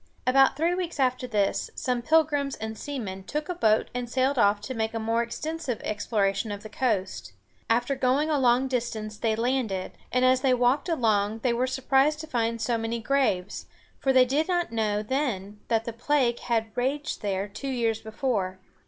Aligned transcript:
About 0.25 0.57
three 0.57 0.73
weeks 0.73 0.99
after 0.99 1.27
this, 1.27 1.69
some 1.75 2.01
Pilgrims 2.01 2.55
and 2.55 2.75
seamen 2.75 3.23
took 3.23 3.49
a 3.49 3.53
boat 3.53 3.91
and 3.93 4.09
sailed 4.09 4.39
off 4.39 4.59
to 4.61 4.73
make 4.73 4.95
a 4.95 4.99
more 4.99 5.21
extensive 5.21 5.79
exploration 5.81 6.51
of 6.51 6.63
the 6.63 6.69
coast. 6.69 7.33
After 7.69 7.93
going 7.95 8.27
a 8.27 8.39
long 8.39 8.67
distance 8.67 9.15
they 9.19 9.35
landed, 9.35 9.91
and 10.11 10.25
as 10.25 10.41
they 10.41 10.55
walked 10.55 10.89
along 10.89 11.41
they 11.43 11.53
were 11.53 11.67
surprised 11.67 12.19
to 12.21 12.25
find 12.25 12.59
so 12.59 12.79
many 12.79 12.99
graves, 12.99 13.67
for 13.99 14.11
they 14.11 14.25
did 14.25 14.47
not 14.47 14.71
know 14.71 15.03
then 15.03 15.59
that 15.67 15.85
the 15.85 15.93
plague 15.93 16.39
had 16.39 16.75
raged 16.75 17.21
there 17.21 17.47
two 17.47 17.69
years 17.69 18.01
before. 18.01 18.57